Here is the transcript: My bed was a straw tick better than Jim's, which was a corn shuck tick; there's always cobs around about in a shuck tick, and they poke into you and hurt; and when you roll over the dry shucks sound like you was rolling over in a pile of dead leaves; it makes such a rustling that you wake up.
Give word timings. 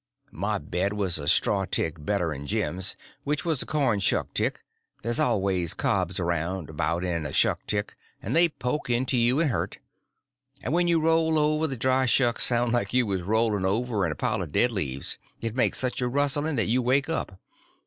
My 0.33 0.57
bed 0.57 0.93
was 0.93 1.19
a 1.19 1.27
straw 1.27 1.65
tick 1.65 2.03
better 2.03 2.29
than 2.31 2.47
Jim's, 2.47 2.95
which 3.23 3.45
was 3.45 3.61
a 3.61 3.67
corn 3.67 3.99
shuck 3.99 4.33
tick; 4.33 4.63
there's 5.03 5.19
always 5.19 5.75
cobs 5.75 6.19
around 6.19 6.71
about 6.71 7.03
in 7.03 7.23
a 7.23 7.31
shuck 7.31 7.67
tick, 7.67 7.95
and 8.19 8.35
they 8.35 8.49
poke 8.49 8.89
into 8.89 9.15
you 9.15 9.39
and 9.39 9.51
hurt; 9.51 9.77
and 10.63 10.73
when 10.73 10.87
you 10.87 10.99
roll 10.99 11.37
over 11.37 11.67
the 11.67 11.77
dry 11.77 12.07
shucks 12.07 12.43
sound 12.45 12.71
like 12.73 12.95
you 12.95 13.05
was 13.05 13.21
rolling 13.21 13.63
over 13.63 14.03
in 14.03 14.11
a 14.11 14.15
pile 14.15 14.41
of 14.41 14.51
dead 14.51 14.71
leaves; 14.71 15.19
it 15.39 15.55
makes 15.55 15.77
such 15.77 16.01
a 16.01 16.07
rustling 16.07 16.55
that 16.55 16.65
you 16.65 16.81
wake 16.81 17.07
up. 17.07 17.39